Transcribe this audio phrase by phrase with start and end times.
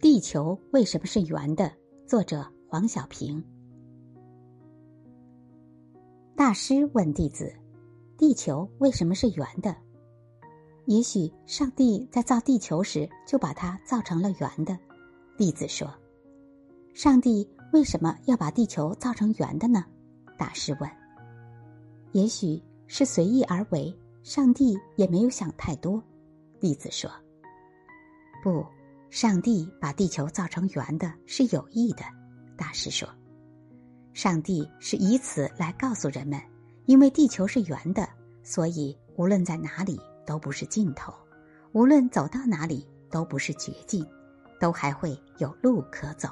[0.00, 1.72] 地球为什么是圆的？
[2.06, 3.42] 作者黄小平。
[6.36, 7.50] 大师问弟子
[8.18, 9.74] ：“地球为什么是圆的？”
[10.86, 14.78] 也许上帝在造地球时就把它造成了圆的。
[15.38, 15.88] 弟子说
[16.92, 19.84] ：“上帝为什么要把地球造成圆的呢？”
[20.36, 20.90] 大师问
[22.12, 26.02] ：“也许是随意而为，上帝也没有想太多。”
[26.64, 27.10] 弟子说
[28.42, 28.64] ：“不。”
[29.12, 32.02] 上帝把地球造成圆的是有意的，
[32.56, 33.06] 大师说
[34.14, 36.40] ：“上帝是以此来告诉人们，
[36.86, 38.08] 因为地球是圆的，
[38.42, 41.12] 所以无论在哪里都不是尽头，
[41.72, 44.02] 无论走到哪里都不是绝境，
[44.58, 46.30] 都还会有路可走。”